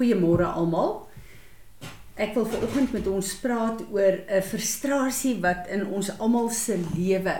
[0.00, 0.94] Goeiemôre almal.
[2.16, 7.34] Ek wil vanoggend met ons praat oor 'n frustrasie wat in ons almal se lewe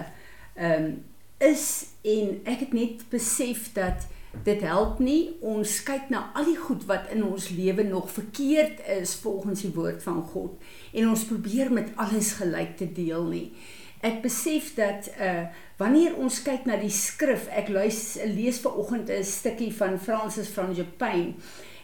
[0.60, 1.00] um,
[1.40, 4.04] is en ek het net besef dat
[4.44, 8.84] dit help nie ons kyk na al die goed wat in ons lewe nog verkeerd
[9.00, 10.60] is volgens die woord van God
[10.92, 13.48] en ons probeer met alles gelyk te deel nie.
[14.04, 15.48] Ek besef dat uh
[15.80, 20.52] wanneer ons kyk na die skrif, ek luister lees ver oggend 'n stukkie van Francis
[20.52, 21.32] van Japan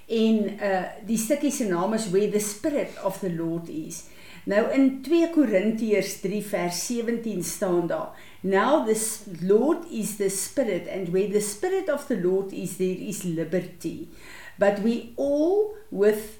[0.06, 4.04] en uh die stukkie se naam is Where the Spirit of the Lord is.
[4.46, 8.96] Nou in 2 Korintiërs 3 vers 17 staan daar: Now the
[9.42, 14.08] Lord is the Spirit and where the Spirit of the Lord is there is liberty.
[14.58, 16.38] But we all with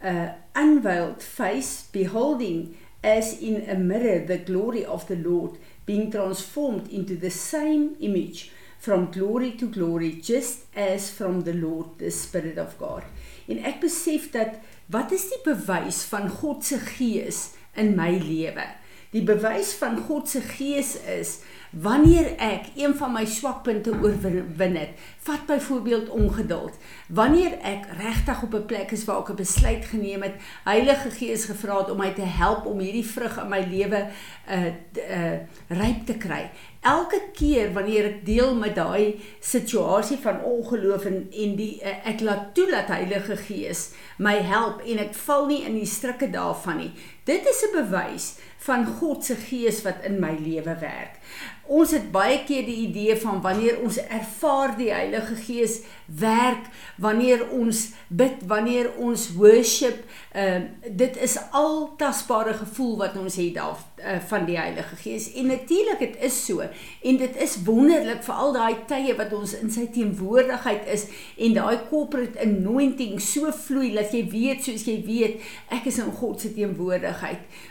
[0.00, 6.88] a unveiled face beholding as in a mirror the glory of the Lord being transformed
[6.90, 12.58] into the same image from glory to glory just as from the Lord the Spirit
[12.58, 13.02] of God.
[13.48, 14.60] En ek besef dat
[14.92, 18.66] wat is die bewys van God se gees in my lewe?
[19.10, 21.38] Die bewys van God se gees is
[21.70, 25.00] wanneer ek een van my swakpunte oorwin het.
[25.24, 26.76] Vat byvoorbeeld ongeduld.
[27.08, 30.34] Wanneer ek regtig op 'n plek is waar ek 'n besluit geneem het,
[30.64, 34.08] Heilige Gees gevra het om my te help om hierdie vrug in my lewe
[34.48, 34.66] uh
[35.10, 36.50] uh ryp te kry.
[36.88, 42.22] Elke keer wanneer ek deel met daai situasie van ongeloof en en die uh, ek
[42.24, 46.80] laat toe dat Heilige Gees my help en ek val nie in die strikke daarvan
[46.84, 46.92] nie.
[47.28, 48.26] Dit is 'n bewys
[48.58, 51.20] van God se gees wat in my lewe werk.
[51.68, 57.42] Ons het baie keer die idee van wanneer ons ervaar die Heilige Gees werk, wanneer
[57.52, 60.00] ons bid, wanneer ons worship,
[60.32, 64.96] ehm uh, dit is al tasbare gevoel wat ons het daar uh, van die Heilige
[64.96, 65.28] Gees.
[65.36, 66.64] En natuurlik dit is so
[67.02, 71.04] en dit is wonderlik vir al daai tye wat ons in sy teenwoordigheid is
[71.36, 75.44] en daai corporate anointing so vloei dat jy weet soos jy weet
[75.76, 77.17] ek is in God se teenwoordigheid.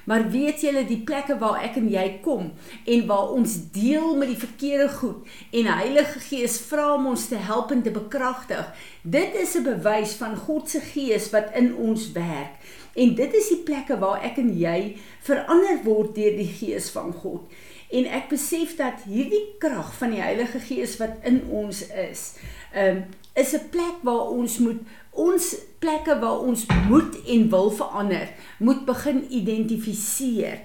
[0.05, 2.51] Maar weet julle die plekke waar ek en jy kom
[2.85, 7.35] en waar ons deel met die verkeerde goed en Heilige Gees vra om ons te
[7.35, 8.65] help en te bekragtig.
[9.03, 12.59] Dit is 'n bewys van God se Gees wat in ons werk.
[12.95, 17.13] En dit is die plekke waar ek en jy verander word deur die Gees van
[17.13, 17.41] God.
[17.87, 22.33] En ek besef dat hierdie krag van die Heilige Gees wat in ons is,
[22.75, 24.81] um, is 'n plek waar ons moet
[25.17, 30.59] ons plekke waar ons moet en wil verander, moet begin identifiseer.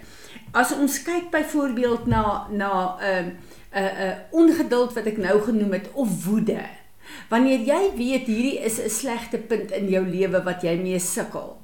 [0.53, 3.27] As ons kyk byvoorbeeld na na 'n uh,
[3.73, 6.61] 'n uh, uh, ongeduld wat ek nou genoem het of woede.
[7.29, 11.57] Wanneer jy weet hierdie is 'n slegte punt in jou lewe wat jy mee sukkel,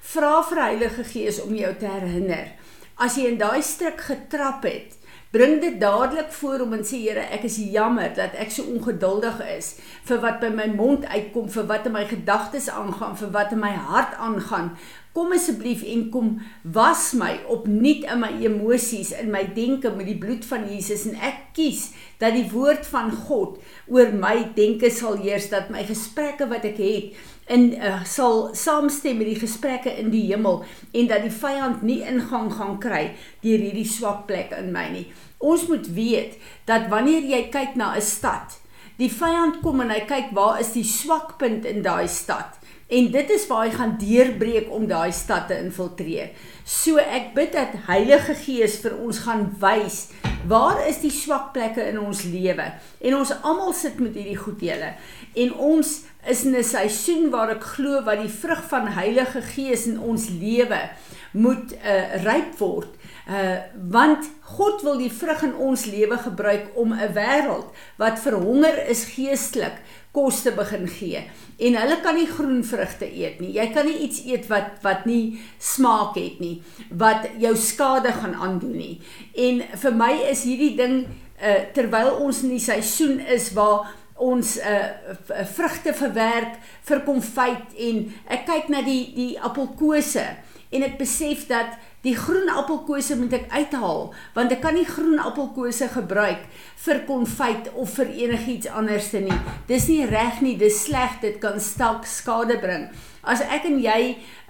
[0.00, 2.52] vra vir Heilige Gees om jou te herinner.
[2.94, 4.96] As jy in daai struik getrap het,
[5.30, 9.40] bring dit dadelik voor om en sê Here, ek is jammer dat ek so ongeduldig
[9.56, 9.74] is
[10.08, 13.62] vir wat by my mond uitkom, vir wat in my gedagtes aangaan, vir wat in
[13.62, 14.72] my hart aangaan.
[15.16, 16.34] Kom asseblief en kom
[16.76, 21.14] was my opnuut in my emosies, in my denke met die bloed van Jesus en
[21.24, 21.86] ek kies
[22.20, 23.56] dat die woord van God
[23.88, 27.16] oor my denke sal heers dat my gesprekke wat ek het
[27.56, 30.60] in uh, sal saamstem met die gesprekke in die hemel
[30.92, 33.02] en dat die vyand nie ingang gaan kry
[33.40, 35.06] deur hierdie swak plek in my nie.
[35.40, 36.36] Ons moet weet
[36.68, 38.60] dat wanneer jy kyk na 'n stad,
[39.00, 43.30] die vyand kom en hy kyk waar is die swakpunt in daai stad En dit
[43.30, 46.30] is waar hy gaan deurbreek om daai stad te infiltreer.
[46.62, 50.06] So ek bid dat Heilige Gees vir ons gaan wys
[50.46, 52.68] waar is die swak plekke in ons lewe.
[53.02, 54.92] En ons almal sit met hierdie goed julle.
[55.34, 55.90] En ons
[56.30, 60.28] is in 'n seisoen waar ek glo wat die vrug van Heilige Gees in ons
[60.28, 60.90] lewe
[61.32, 62.94] moet uh, ryp word.
[63.26, 63.58] Uh
[63.90, 67.66] want God wil die vrug in ons lewe gebruik om 'n wêreld
[67.98, 69.82] wat verhonger is geestelik
[70.16, 71.20] kos te begin gee.
[71.60, 73.52] En hulle kan nie groen vrugte eet nie.
[73.56, 76.56] Jy kan nie iets eet wat wat nie smaak het nie,
[76.90, 78.96] wat jou skade gaan aandoen nie.
[79.36, 80.98] En vir my is hierdie ding
[81.36, 86.56] uh terwyl ons in die seisoen is waar ons uh vrugte verwerk
[86.88, 90.24] vir konfyt en ek kyk na die die appelkose
[90.72, 94.04] en ek besef dat Die groen appelkose moet ek uithaal
[94.36, 96.44] want ek kan nie groen appelkose gebruik
[96.84, 99.34] vir konfyt of vir enigiets anders nie.
[99.66, 102.86] Dis nie reg nie, dis sleg, dit kan stalk skade bring.
[103.26, 104.00] As ek en jy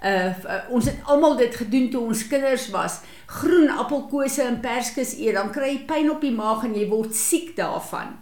[0.05, 3.01] uh ons het almal dit gedoen toe ons kinders was,
[3.39, 7.17] groen appelkose en perskes eet, dan kry jy pyn op die maag en jy word
[7.17, 8.13] siek daarvan.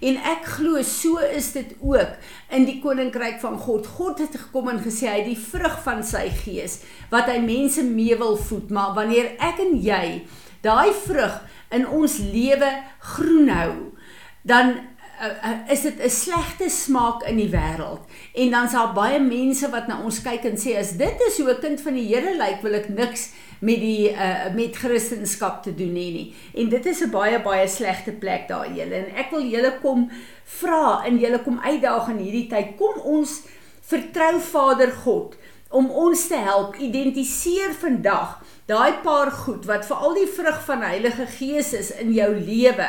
[0.00, 2.16] En ek glo so is dit ook
[2.50, 3.86] in die koninkryk van God.
[3.86, 8.16] God het gekom en gesê hy die vrug van sy gees wat hy mense mee
[8.16, 10.04] wil voed, maar wanneer ek en jy
[10.62, 11.40] daai vrug
[11.74, 12.70] in ons lewe
[13.14, 13.74] groen hou,
[14.42, 14.74] dan
[15.20, 18.00] uh, is dit 'n slegte smaak in die wêreld.
[18.34, 21.50] En dan's daar baie mense wat na ons kyk en sê as dit is hoe
[21.50, 25.74] 'n kind van die Here lyk, wil ek niks met die uh, met Christendom te
[25.74, 26.34] doen hê nie.
[26.54, 28.94] En dit is 'n baie baie slegte plek daar julle.
[28.94, 30.10] En ek wil julle kom
[30.44, 32.76] vra en julle kom uitdaag in hierdie tyd.
[32.76, 33.42] Kom ons
[33.80, 35.36] vertrou Vader God
[35.70, 40.82] om ons te help identifiseer vandag daai paar goed wat vir al die vrug van
[40.82, 42.88] Heilige Gees is in jou lewe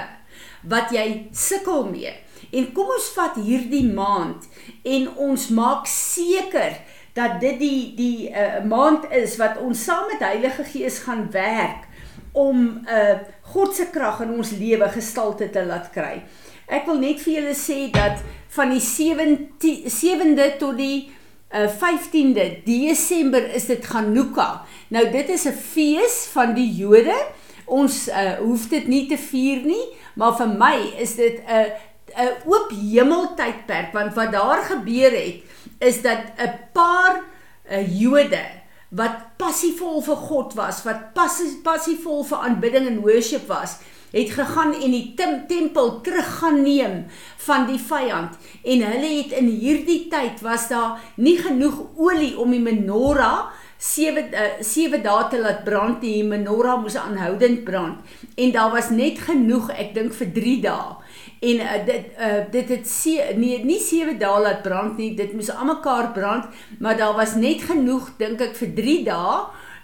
[0.64, 2.14] wat jy sukkel mee.
[2.52, 4.48] En kom ons vat hierdie maand
[4.84, 6.76] en ons maak seker
[7.14, 11.88] dat dit die die uh, maand is wat ons saam met Heilige Gees gaan werk
[12.32, 16.24] om 'n uh, God se krag in ons lewe gestalte te laat kry.
[16.68, 18.24] Ek wil net vir julle sê dat
[18.56, 21.12] van die 7de tot die
[21.52, 24.62] uh, 15de Desember is dit Hanukkah.
[24.88, 27.18] Nou dit is 'n fees van die Jode.
[27.66, 29.86] Ons uh, hoef dit nie te vier nie,
[30.16, 31.72] maar vir my is dit 'n
[32.16, 35.44] 'n oop hemeltydperk want wat daar gebeur het
[35.80, 37.22] is dat 'n paar
[37.72, 38.62] uh, Jode
[38.92, 41.14] wat passievol vir God was, wat
[41.64, 43.78] passievol vir aanbidding en worship was,
[44.12, 45.14] het gegaan en die
[45.48, 47.06] tempel terug gaan neem
[47.46, 48.36] van die vyand.
[48.68, 54.30] En hulle het in hierdie tyd was daar nie genoeg olie om die menorah 7
[54.62, 58.04] 7 uh, dae te laat brand die menorah moes aanhoudend brand.
[58.38, 60.92] En daar was net genoeg ek dink vir 3 dae.
[61.50, 65.34] En uh, dit uh, dit het se, nee nie 7 dae laat brand nie dit
[65.34, 69.38] moes almekaar brand maar daar was net genoeg dink ek vir 3 dae.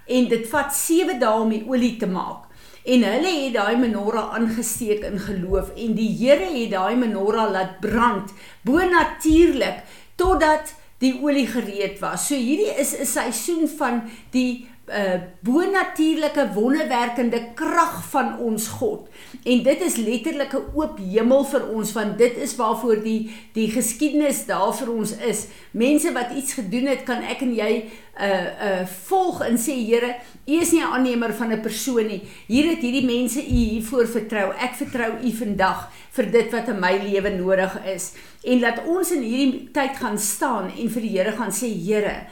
[0.07, 2.45] En dit vat 7 dae om die olie te maak.
[2.87, 5.73] En hulle het daai menorah aangesteek in geloof.
[5.75, 8.29] En die Here het daai menorah laat brand
[8.61, 9.81] bo natuurlik
[10.15, 12.27] totdat die olie gereed was.
[12.27, 19.09] So hierdie is 'n seisoen van die uh bonatuurlike wonderwerkende krag van ons God.
[19.43, 23.67] En dit is letterlik 'n oop hemel vir ons want dit is waarvoor die die
[23.71, 25.47] geskiedenis daar vir ons is.
[25.71, 27.83] Mense wat iets gedoen het, kan ek en jy
[28.19, 30.15] uh uh volg en sê Here,
[30.47, 32.23] U is nie 'n aannemer van 'n persoon nie.
[32.47, 34.53] Hier het hierdie mense U hiervoor vertrou.
[34.55, 38.11] Ek vertrou U vandag vir dit wat in my lewe nodig is.
[38.43, 42.25] En laat ons in hierdie tyd gaan staan en vir die Here gaan sê Here,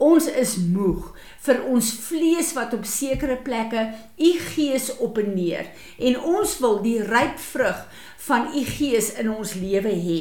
[0.00, 1.10] ons is moeg
[1.44, 3.86] vir ons vlees wat op sekere plekke
[4.20, 5.68] u gees op en neer.
[5.98, 7.84] En ons wil die ryp vrug
[8.26, 10.18] van u gees in ons lewe hê.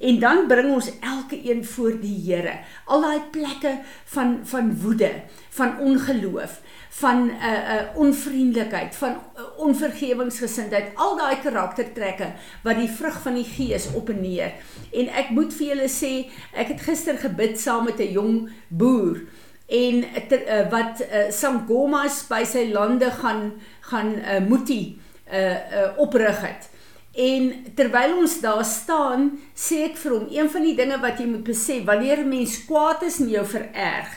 [0.00, 2.58] En dan bring ons elke een voor die Here.
[2.88, 3.78] Al daai plekke
[4.14, 5.12] van van woede
[5.52, 6.61] van ongeloof
[7.00, 13.34] van 'n uh, uh, onvriendelikheid van uh, onvergewingsgesindheid al daai karaktertrekke wat die vrug van
[13.34, 14.52] die gees op en neer
[14.92, 16.12] en ek moet vir julle sê
[16.52, 19.24] ek het gister gebid saam met 'n jong boer
[19.72, 23.52] en ter, uh, wat uh, Sangomas by sy lande gaan
[23.88, 24.98] gaan uh, Muti
[25.32, 26.68] uh, uh, oprig het.
[27.12, 31.26] En terwyl ons daar staan, sê ek vir hom een van die dinge wat jy
[31.28, 34.08] moet besef, wanneer 'n mens kwaad is en jou vererg,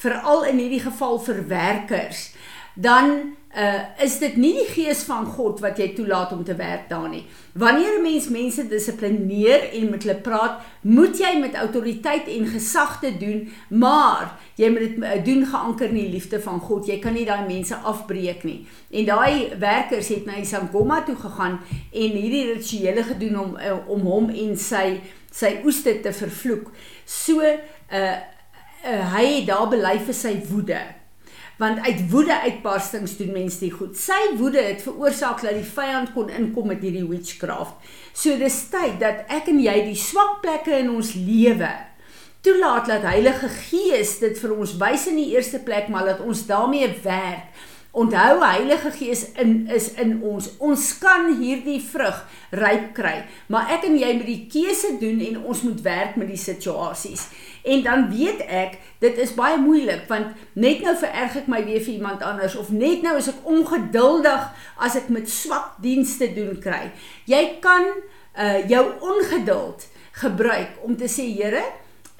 [0.00, 2.30] veral in hierdie geval vir werkers,
[2.74, 6.84] dan uh is dit nie die gees van God wat jy toelaat om te werk
[6.88, 7.24] daar nie.
[7.58, 13.00] Wanneer 'n mens mense dissiplineer en met hulle praat, moet jy met autoriteit en gesag
[13.00, 16.86] te doen, maar jy moet dit uh, doen geanker in die liefde van God.
[16.86, 18.66] Jy kan nie daai mense afbreek nie.
[18.90, 21.60] En daai werkers het na Isangoma toe gegaan
[21.92, 25.00] en hierdie rituele gedoen om uh, om hom en sy
[25.30, 26.70] sy oeste te vervloek.
[27.04, 28.16] So uh,
[28.84, 30.80] uh hy daar bely vir sy woede
[31.60, 33.92] want uit woede uitbarstings doen mense die goed.
[34.00, 37.76] Sy woede het veroorsaak dat die vyand kon inkom met hierdie witchcraft.
[38.16, 41.68] So dis tyd dat ek en jy die swak plekke in ons lewe
[42.40, 46.46] toelaat dat Heilige Gees dit vir ons wys in die eerste plek maar dat ons
[46.48, 47.52] daarmee werk
[47.90, 50.46] Onthou Heilige Gees in is in ons.
[50.62, 52.20] Ons kan hierdie vrug
[52.54, 53.16] ryp kry,
[53.50, 57.26] maar ek en jy moet die keuse doen en ons moet werk met die situasies.
[57.66, 61.82] En dan weet ek, dit is baie moeilik want net nou vererg ek my weer
[61.82, 64.46] vir iemand anders of net nou is ek ongeduldig
[64.78, 66.92] as ek met swak dienste doen kry.
[67.26, 67.90] Jy kan
[68.38, 69.88] uh jou ongeduld
[70.22, 71.64] gebruik om te sê Here,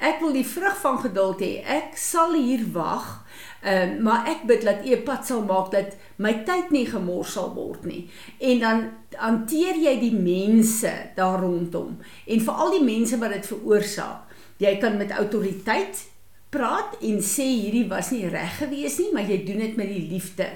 [0.01, 1.61] ek wil die vrug van geduld hê.
[1.65, 3.21] Ek sal hier wag
[3.61, 6.87] Ehm uh, maar ek bid dat U 'n pad sal maak dat my tyd nie
[6.87, 8.09] gemors sal word nie.
[8.39, 8.79] En dan
[9.17, 14.33] hanteer jy die mense daar rondom en veral die mense wat dit veroorsaak.
[14.57, 16.09] Jy kan met autoriteit
[16.49, 20.09] praat en sê hierdie was nie reg gewees nie, maar jy doen dit met die
[20.09, 20.49] liefde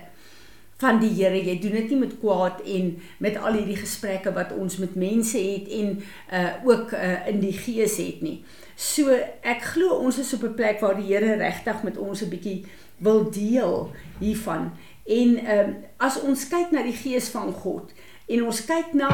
[0.85, 1.41] van die Here.
[1.41, 2.93] Jy doen dit nie met kwaad en
[3.25, 5.97] met al hierdie gesprekke wat ons met mense het en
[6.33, 8.38] uh ook uh in die gees het nie.
[8.76, 12.29] So ek glo ons is op 'n plek waar die Here regtig met ons 'n
[12.29, 12.64] bietjie
[12.99, 14.73] wil deel hiervan.
[15.05, 17.93] En ehm um, as ons kyk na die gees van God,
[18.26, 19.11] en ons kyk na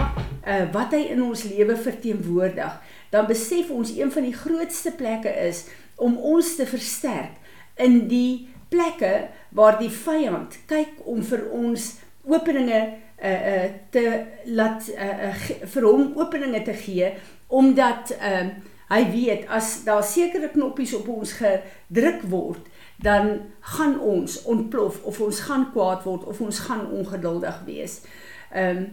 [0.47, 2.77] uh, wat hy in ons lewe verteenwoordig,
[3.11, 5.65] dan besef ons een van die grootste plekke is
[5.97, 7.41] om ons te versterk
[7.81, 9.13] in die plekke
[9.57, 11.93] waar die vyand kyk om vir ons
[12.31, 14.05] openinge uh, uh, te
[14.55, 17.13] laat uh, uh, vir hom openinge te gee
[17.51, 18.47] omdat uh,
[18.91, 22.71] hy weet as daar sekere knoppies op ons gedruk word
[23.03, 28.03] dan gaan ons ontplof of ons gaan kwaad word of ons gaan ongeduldig wees.
[28.53, 28.91] Ehm um,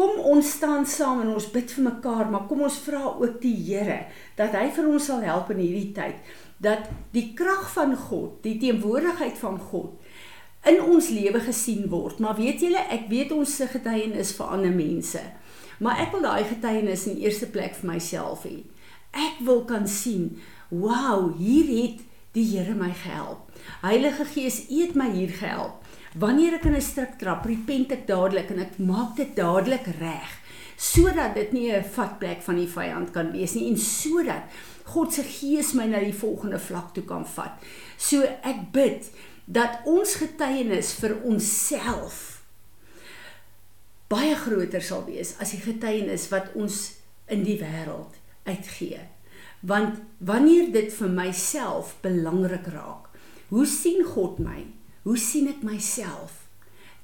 [0.00, 3.56] kom ons staan saam en ons bid vir mekaar, maar kom ons vra ook die
[3.66, 4.06] Here
[4.38, 8.58] dat hy vir ons sal help in hierdie tyd dat die krag van God, die
[8.60, 9.96] teenwoordigheid van God
[10.68, 12.20] in ons lewe gesien word.
[12.20, 15.22] Maar weet julle, ek weet ons se getuienis vir ander mense.
[15.80, 18.58] Maar ek wil daai getuienis in eerste plek vir myself hê.
[19.16, 20.34] Ek wil kan sien,
[20.68, 22.04] wow, hier het
[22.36, 23.48] die Here my gehelp.
[23.80, 25.80] Heilige Gees, U het my hier gehelp.
[26.20, 30.40] Wanneer ek in 'n struik trap, repent ek dadelik en ek maak dit dadelik reg
[30.80, 34.48] sodat dit nie 'n vatplek van die vyand kan wees nie en sodat
[34.84, 37.60] God se gees my na die volgende vlak toe kan vat.
[37.98, 39.10] So ek bid
[39.46, 42.40] dat ons getuienis vir onsself
[44.10, 46.96] baie groter sal wees as die getuienis wat ons
[47.30, 48.18] in die wêreld
[48.48, 49.04] uitgee.
[49.60, 53.10] Want wanneer dit vir myself belangrik raak,
[53.50, 54.64] hoe sien God my?
[55.04, 56.46] Hoe sien ek myself?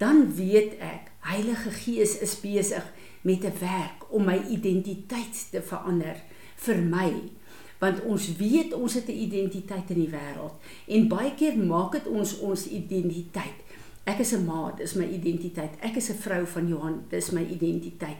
[0.00, 2.84] Dan weet ek Heilige Gees is besig
[3.22, 6.22] met 'n werk om my identiteit te verander
[6.56, 7.10] vir my
[7.78, 10.54] want ons weet ons het 'n identiteit in die wêreld
[10.86, 13.58] en baie keer maak dit ons ons identiteit.
[14.04, 15.72] Ek is 'n ma, dis my identiteit.
[15.80, 18.16] Ek is 'n vrou van Johan, dis my identiteit.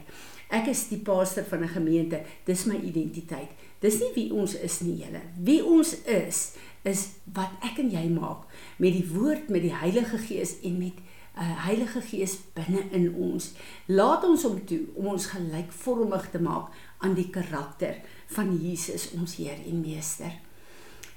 [0.49, 3.49] Ek is die pastor van 'n gemeente, dis my identiteit.
[3.79, 5.21] Dis nie wie ons is nie, julle.
[5.43, 8.47] Wie ons is is wat ek en jy maak
[8.77, 11.03] met die woord, met die Heilige Gees en met 'n
[11.39, 13.53] uh, eh, Heilige Gees binne in ons.
[13.85, 17.95] Laat ons hom toe om ons gelykvormig te maak aan die karakter
[18.35, 20.31] van Jesus ons Heer en Meester.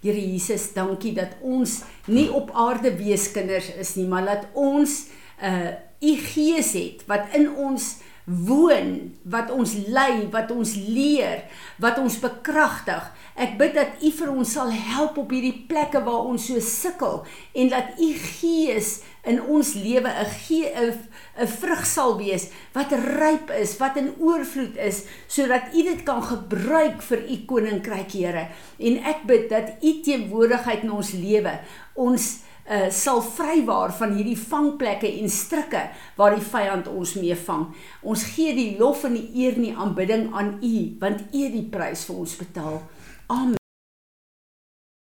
[0.01, 5.07] Here Jesus, dankie dat ons nie op aarde weeskinders is nie, maar dat ons
[5.41, 11.43] 'n uh, u Gees het wat in ons woon, wat ons lei, wat ons leer,
[11.83, 13.03] wat ons bekragtig.
[13.35, 17.25] Ek bid dat U vir ons sal help op hierdie plekke waar ons so sukkel
[17.59, 20.95] en dat U Gees in ons lewe 'n 'n
[21.41, 26.23] 'n vrug sal wees wat ryp is, wat in oorvloed is, sodat U dit kan
[26.23, 28.49] gebruik vir U koninkryk, Here.
[28.79, 31.59] En ek bid dat U teenwoordigheid in ons lewe
[31.95, 37.71] ons uh, sal vrywaar van hierdie vangplekke en strikke waar die vyand ons mee vang.
[38.03, 41.57] Ons gee die lof en die eer en die aanbidding aan U want U het
[41.57, 42.83] die prys vir ons betaal.
[43.31, 43.60] Amen.